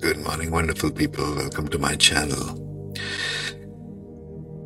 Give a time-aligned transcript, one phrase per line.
[0.00, 1.24] Good morning, wonderful people.
[1.34, 2.68] Welcome to my channel.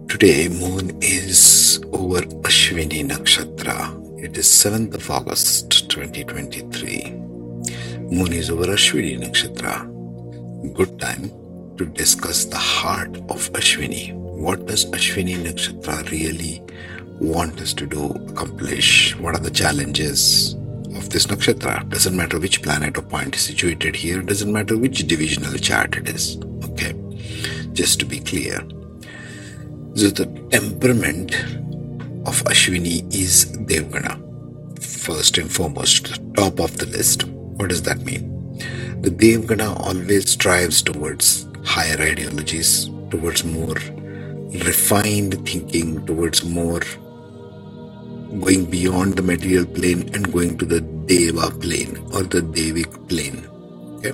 [0.08, 4.22] Today, moon is over Ashwini Nakshatra.
[4.22, 7.12] It is 7th of August 2023.
[8.10, 10.74] Moon is over Ashwini Nakshatra.
[10.74, 11.30] Good time
[11.78, 14.12] to discuss the heart of Ashwini.
[14.14, 16.62] What does Ashwini Nakshatra really
[17.20, 19.16] want us to do, accomplish?
[19.16, 20.56] What are the challenges?
[21.12, 21.88] This nakshatra.
[21.90, 26.08] Doesn't matter which planet or point is situated here, doesn't matter which divisional chart it
[26.08, 26.38] is.
[26.64, 26.94] Okay,
[27.72, 28.58] just to be clear.
[29.94, 31.34] So the temperament
[32.26, 34.18] of Ashwini is Devgana.
[34.82, 37.24] First and foremost, top of the list.
[37.24, 38.30] What does that mean?
[39.02, 43.76] The Devgana always strives towards higher ideologies, towards more
[44.64, 46.80] refined thinking, towards more
[48.40, 53.46] going beyond the material plane and going to the Deva plane or the Devic plane.
[53.98, 54.12] Okay?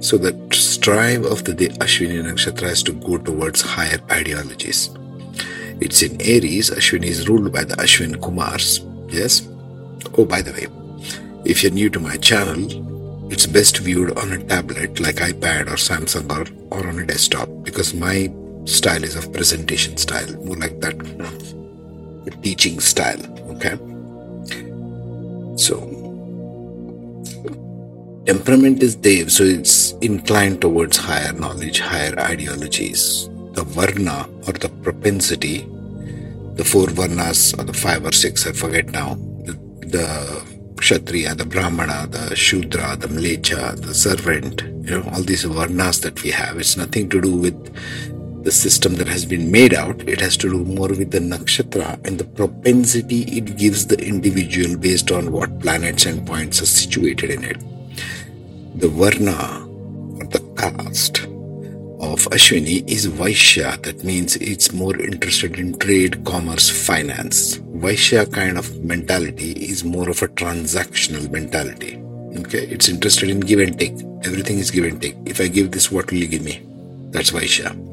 [0.00, 4.90] So the strive of the Ashwini Nakshatra is to go towards higher ideologies.
[5.80, 6.70] It's in Aries.
[6.70, 8.80] Ashwini is ruled by the Ashwin Kumars.
[9.12, 9.48] Yes.
[10.16, 10.66] Oh, by the way,
[11.44, 15.76] if you're new to my channel, it's best viewed on a tablet like iPad or
[15.76, 18.32] Samsung or, or on a desktop because my
[18.64, 20.98] style is of presentation style, more like that
[22.24, 23.20] The teaching style.
[23.62, 23.78] Okay.
[25.56, 25.78] So,
[28.26, 33.28] temperament is Dev, so it's inclined towards higher knowledge, higher ideologies.
[33.52, 35.60] The Varna or the propensity,
[36.54, 39.52] the four Varnas or the five or six, I forget now, the,
[39.86, 40.42] the
[40.78, 46.20] Kshatriya, the Brahmana, the Shudra, the Mlecha, the servant, you know, all these Varnas that
[46.24, 46.58] we have.
[46.58, 47.76] It's nothing to do with
[48.44, 52.04] the system that has been made out, it has to do more with the nakshatra
[52.04, 57.30] and the propensity it gives the individual based on what planets and points are situated
[57.30, 57.58] in it.
[58.78, 59.64] The Varna
[60.18, 61.20] or the caste
[62.00, 67.58] of Ashwini is Vaishya, that means it's more interested in trade, commerce, finance.
[67.58, 72.02] Vaishya kind of mentality is more of a transactional mentality.
[72.38, 73.94] Okay, it's interested in give and take.
[74.24, 75.16] Everything is give and take.
[75.26, 76.62] If I give this, what will you give me?
[77.10, 77.91] That's Vaishya.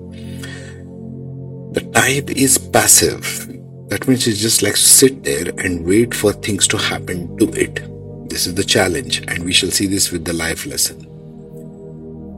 [1.71, 3.47] The type is passive.
[3.89, 7.83] That means it's just like sit there and wait for things to happen to it.
[8.27, 10.99] This is the challenge, and we shall see this with the life lesson.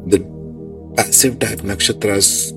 [0.09, 0.19] The
[0.97, 2.51] passive type nakshatras,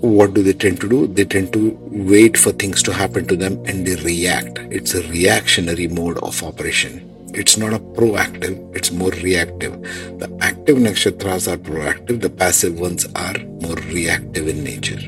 [0.00, 1.06] what do they tend to do?
[1.06, 4.58] They tend to wait for things to happen to them and they react.
[4.70, 7.10] It's a reactionary mode of operation.
[7.32, 9.80] It's not a proactive, it's more reactive.
[10.18, 15.00] The active nakshatras are proactive, the passive ones are more reactive in nature.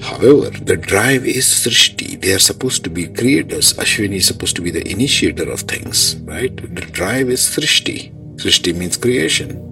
[0.00, 2.20] However, the drive is Srishti.
[2.20, 3.74] They are supposed to be creators.
[3.74, 6.54] Ashwini is supposed to be the initiator of things, right?
[6.56, 8.14] The drive is Srishti.
[8.36, 9.64] Srishti means creation.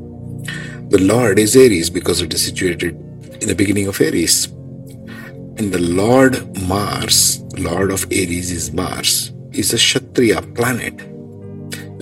[0.89, 2.95] The Lord is Aries because it is situated
[3.41, 4.47] in the beginning of Aries.
[5.59, 11.01] And the Lord Mars, Lord of Aries is Mars, is a Kshatriya planet.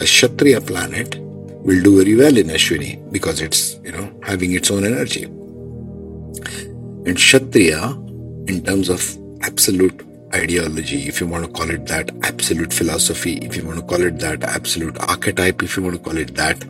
[0.01, 4.71] A Kshatriya planet will do very well in Ashwini because it's, you know, having its
[4.71, 5.25] own energy.
[7.07, 7.97] And Kshatriya
[8.47, 13.57] in terms of absolute ideology, if you want to call it that, absolute philosophy, if
[13.57, 16.65] you want to call it that, absolute archetype, if you want to call it that,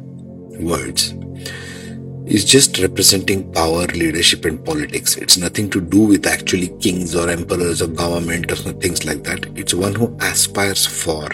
[0.60, 1.14] words,
[2.26, 5.16] is just representing power, leadership, and politics.
[5.16, 9.46] It's nothing to do with actually kings or emperors or government or things like that.
[9.56, 11.28] It's one who aspires for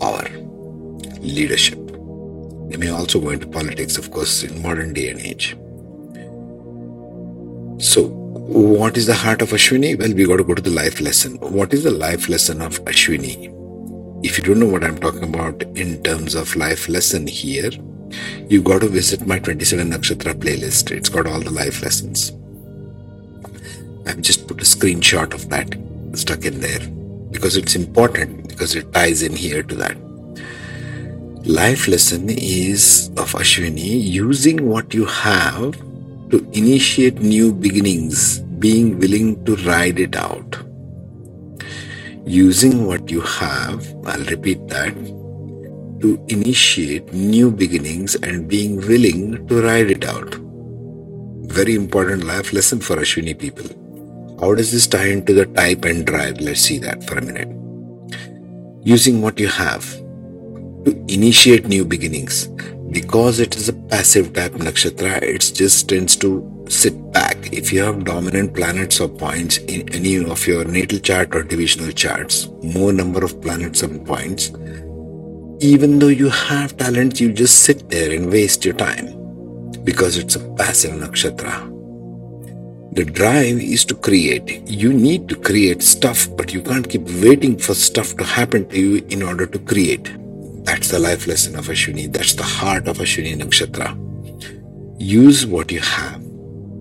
[0.00, 0.28] power,
[1.20, 1.78] leadership.
[2.68, 5.56] They may also go into politics, of course, in modern day and age.
[7.80, 8.17] So,
[8.48, 9.98] what is the heart of Ashwini?
[9.98, 11.36] Well, we got to go to the life lesson.
[11.36, 13.54] What is the life lesson of Ashwini?
[14.24, 17.70] If you don't know what I'm talking about in terms of life lesson here,
[18.48, 20.90] you got to visit my 27 Nakshatra playlist.
[20.90, 22.32] It's got all the life lessons.
[24.06, 25.78] I've just put a screenshot of that
[26.18, 26.80] stuck in there
[27.30, 29.98] because it's important because it ties in here to that.
[31.46, 35.76] Life lesson is of Ashwini using what you have
[36.30, 40.58] to initiate new beginnings, being willing to ride it out.
[42.26, 44.94] Using what you have, I'll repeat that,
[46.00, 50.34] to initiate new beginnings and being willing to ride it out.
[51.52, 53.66] Very important life lesson for Ashwini people.
[54.40, 56.40] How does this tie into the type and drive?
[56.40, 57.48] Let's see that for a minute.
[58.84, 59.84] Using what you have
[60.84, 62.48] to initiate new beginnings
[62.90, 67.52] because it is a passive type nakshatra, it just tends to sit back.
[67.52, 71.92] If you have dominant planets or points in any of your natal chart or divisional
[71.92, 74.52] charts, more number of planets and points,
[75.60, 79.14] even though you have talent, you just sit there and waste your time.
[79.84, 81.54] because it's a passive nakshatra.
[82.94, 84.62] The drive is to create.
[84.68, 88.78] You need to create stuff, but you can't keep waiting for stuff to happen to
[88.78, 90.10] you in order to create.
[90.68, 92.12] That's the life lesson of Ashwini.
[92.12, 93.88] That's the heart of Ashwini Nakshatra.
[95.00, 96.22] Use what you have.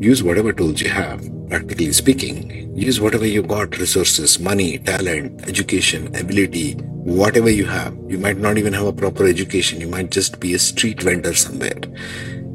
[0.02, 2.76] Use whatever tools you have, practically speaking.
[2.78, 7.98] Use whatever you got resources, money, talent, education, ability, whatever you have.
[8.10, 9.80] You might not even have a proper education.
[9.80, 11.80] You might just be a street vendor somewhere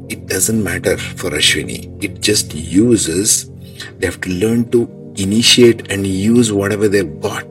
[0.09, 2.03] it doesn't matter for Ashwini.
[2.03, 3.49] It just uses,
[3.97, 7.45] they have to learn to initiate and use whatever they've got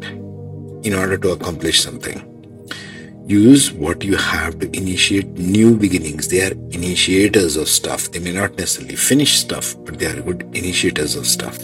[0.84, 2.31] in order to accomplish something.
[3.26, 6.28] Use what you have to initiate new beginnings.
[6.28, 8.10] They are initiators of stuff.
[8.10, 11.58] They may not necessarily finish stuff, but they are good initiators of stuff.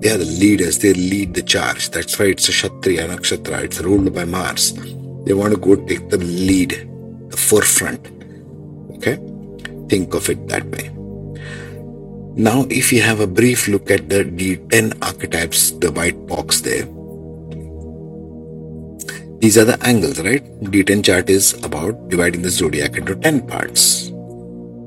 [0.00, 0.78] They are the leaders.
[0.78, 1.90] They lead the charge.
[1.90, 3.64] That's why it's a Kshatriya Nakshatra.
[3.64, 4.72] It's ruled by Mars.
[5.24, 6.70] They want to go take the lead,
[7.30, 8.06] the forefront.
[8.96, 9.16] Okay?
[9.88, 10.90] Think of it that way.
[12.38, 16.86] Now, if you have a brief look at the D10 archetypes, the white box there,
[19.46, 20.44] these are the angles, right?
[20.60, 24.08] D10 chart is about dividing the zodiac into 10 parts.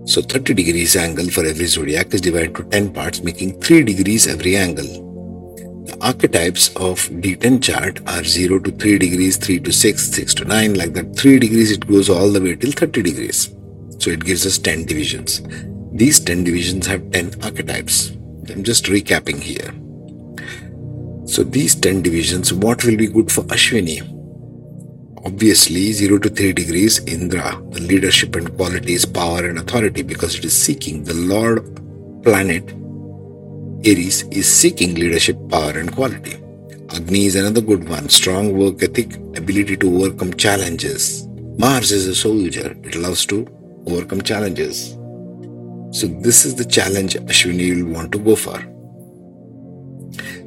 [0.04, 4.28] So 30 degrees angle for every zodiac is divided to 10 parts, making 3 degrees
[4.28, 5.86] every angle.
[5.86, 10.44] The archetypes of D10 chart are 0 to 3 degrees, 3 to 6, 6 to
[10.44, 11.16] 9, like that.
[11.16, 13.56] 3 degrees it goes all the way till 30 degrees.
[14.00, 15.42] So it gives us 10 divisions.
[15.94, 18.10] These 10 divisions have 10 archetypes.
[18.50, 19.72] I'm just recapping here.
[21.30, 24.19] So these 10 divisions, what will be good for Ashwini?
[25.26, 30.46] Obviously, 0 to 3 degrees, Indra, the leadership and qualities, power and authority, because it
[30.46, 31.04] is seeking.
[31.04, 31.76] The Lord
[32.24, 32.70] planet,
[33.86, 36.38] Aries, is seeking leadership, power and quality.
[36.96, 38.10] Agni is another good one.
[38.10, 41.28] Strong work ethic, ability to overcome challenges.
[41.58, 42.76] Mars is a soldier.
[42.84, 43.46] It loves to
[43.88, 44.92] overcome challenges.
[45.92, 48.58] So, this is the challenge Ashwini will want to go for.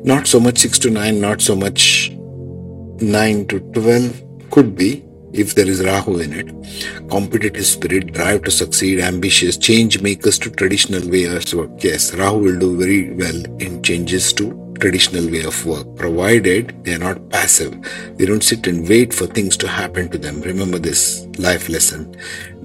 [0.05, 5.03] Not so much 6 to 9, not so much 9 to 12, could be
[5.33, 7.09] if there is Rahu in it.
[7.11, 11.83] Competitive spirit, drive to succeed, ambitious, change makers to traditional ways of work.
[11.83, 16.95] Yes, Rahu will do very well in changes to traditional way of work, provided they
[16.95, 17.73] are not passive.
[18.17, 20.41] They don't sit and wait for things to happen to them.
[20.43, 22.15] Remember this life lesson.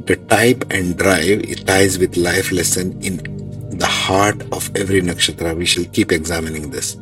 [0.06, 3.18] The type and drive it ties with life lesson in
[3.78, 5.56] the heart of every nakshatra.
[5.56, 6.98] We shall keep examining this.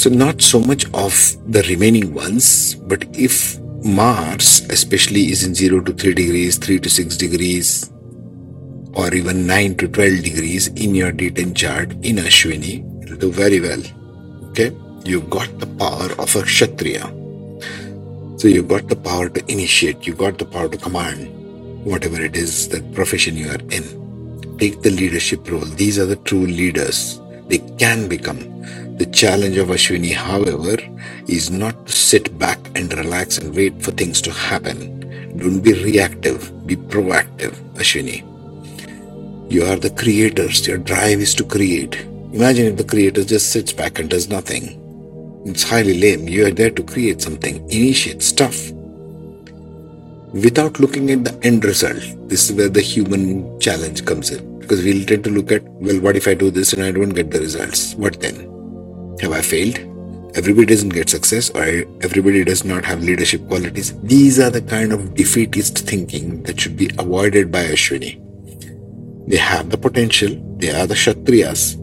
[0.00, 1.14] So, not so much of
[1.52, 6.88] the remaining ones, but if Mars, especially, is in 0 to 3 degrees, 3 to
[6.88, 7.90] 6 degrees,
[8.94, 13.60] or even 9 to 12 degrees in your D10 chart in Ashwini, it'll do very
[13.60, 13.82] well.
[14.48, 14.74] Okay?
[15.04, 17.04] you've got the power of a Kshatriya.
[18.38, 21.28] So you've got the power to initiate, You've got the power to command
[21.84, 24.56] whatever it is that profession you are in.
[24.56, 25.60] Take the leadership role.
[25.60, 27.20] These are the true leaders.
[27.48, 28.38] They can become.
[29.00, 30.76] The challenge of Ashwini, however,
[31.26, 35.38] is not to sit back and relax and wait for things to happen.
[35.38, 38.20] Don't be reactive, be proactive, Ashwini.
[39.50, 40.68] You are the creators.
[40.68, 41.98] Your drive is to create.
[42.34, 44.76] Imagine if the creator just sits back and does nothing.
[45.46, 46.28] It's highly lame.
[46.28, 48.70] You are there to create something, initiate stuff.
[50.34, 54.58] Without looking at the end result, this is where the human challenge comes in.
[54.58, 57.08] Because we'll tend to look at, well, what if I do this and I don't
[57.08, 57.94] get the results?
[57.94, 58.49] What then?
[59.20, 59.78] Have I failed?
[60.34, 61.62] Everybody doesn't get success or
[62.02, 63.98] everybody does not have leadership qualities.
[64.00, 68.18] These are the kind of defeatist thinking that should be avoided by Ashwini.
[69.28, 71.76] They have the potential, they are the Kshatriyas,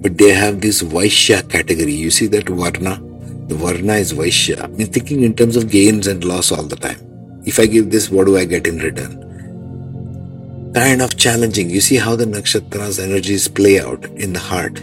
[0.00, 1.92] but they have this Vaishya category.
[1.92, 3.02] You see that Varna?
[3.48, 4.64] The Varna is Vaishya.
[4.64, 6.98] I mean, thinking in terms of gains and loss all the time.
[7.44, 10.72] If I give this, what do I get in return?
[10.74, 11.68] Kind of challenging.
[11.70, 14.80] You see how the nakshatra's energies play out in the heart.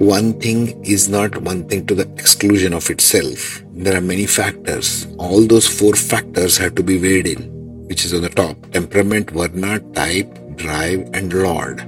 [0.00, 3.62] One thing is not one thing to the exclusion of itself.
[3.74, 5.06] There are many factors.
[5.18, 9.32] All those four factors have to be weighed in which is on the top temperament,
[9.32, 11.80] varna, type, drive, and lord.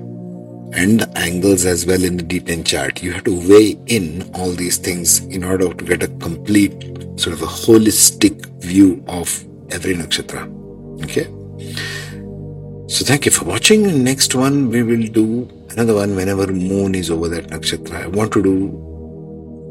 [0.74, 3.04] And the angles as well in the D10 chart.
[3.04, 6.72] You have to weigh in all these things in order to get a complete,
[7.20, 9.28] sort of a holistic view of
[9.70, 10.42] every nakshatra.
[11.04, 11.26] Okay?
[12.88, 14.02] So thank you for watching.
[14.02, 18.04] Next one, we will do another one whenever moon is over that nakshatra.
[18.04, 18.54] I want to do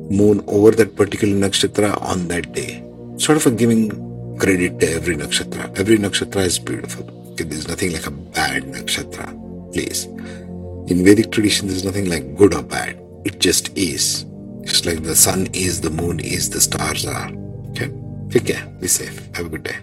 [0.09, 2.83] moon over that particular nakshatra on that day.
[3.17, 5.77] Sort of a giving credit to every nakshatra.
[5.77, 7.05] Every nakshatra is beautiful.
[7.31, 9.27] Okay, there's nothing like a bad nakshatra.
[9.73, 10.05] Please.
[10.91, 12.99] In Vedic tradition, there's nothing like good or bad.
[13.23, 14.25] It just is.
[14.63, 17.31] It's like the sun is, the moon is, the stars are.
[17.69, 17.91] Okay?
[18.29, 18.65] Take care.
[18.79, 19.33] Be safe.
[19.35, 19.77] Have a good day.